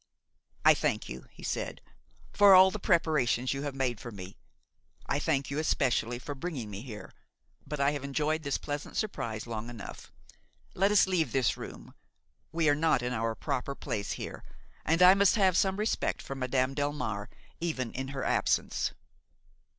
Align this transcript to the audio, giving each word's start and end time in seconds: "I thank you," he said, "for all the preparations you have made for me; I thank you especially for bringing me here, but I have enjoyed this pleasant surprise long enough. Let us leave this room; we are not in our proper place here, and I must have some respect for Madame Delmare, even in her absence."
"I 0.65 0.73
thank 0.73 1.07
you," 1.09 1.27
he 1.29 1.43
said, 1.43 1.79
"for 2.33 2.55
all 2.55 2.71
the 2.71 2.79
preparations 2.79 3.53
you 3.53 3.61
have 3.61 3.75
made 3.75 3.99
for 3.99 4.09
me; 4.09 4.35
I 5.05 5.19
thank 5.19 5.51
you 5.51 5.59
especially 5.59 6.17
for 6.17 6.33
bringing 6.33 6.71
me 6.71 6.81
here, 6.81 7.13
but 7.67 7.79
I 7.79 7.91
have 7.91 8.03
enjoyed 8.03 8.41
this 8.41 8.57
pleasant 8.57 8.97
surprise 8.97 9.45
long 9.45 9.69
enough. 9.69 10.11
Let 10.73 10.89
us 10.89 11.05
leave 11.05 11.33
this 11.33 11.55
room; 11.55 11.93
we 12.51 12.67
are 12.67 12.73
not 12.73 13.03
in 13.03 13.13
our 13.13 13.35
proper 13.35 13.75
place 13.75 14.13
here, 14.13 14.43
and 14.85 15.03
I 15.03 15.13
must 15.13 15.35
have 15.35 15.55
some 15.55 15.77
respect 15.77 16.23
for 16.23 16.33
Madame 16.33 16.73
Delmare, 16.73 17.27
even 17.59 17.91
in 17.91 18.07
her 18.07 18.23
absence." 18.23 18.93